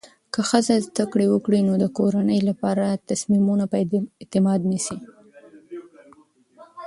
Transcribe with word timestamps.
که 0.33 0.39
ښځه 0.49 0.75
زده 0.87 1.05
کړه 1.11 1.25
وکړي، 1.29 1.59
نو 1.67 1.73
د 1.83 1.85
کورنۍ 1.97 2.39
لپاره 2.49 2.99
تصمیمونه 3.09 3.65
په 3.71 3.77
اعتماد 4.21 4.59
نیسي. 4.71 4.97